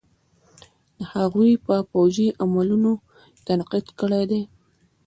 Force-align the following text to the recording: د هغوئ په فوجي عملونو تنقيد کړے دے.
د 0.97 0.99
هغوئ 1.13 1.51
په 1.65 1.75
فوجي 1.89 2.27
عملونو 2.43 2.91
تنقيد 3.47 3.87
کړے 3.99 4.21
دے. 4.31 4.41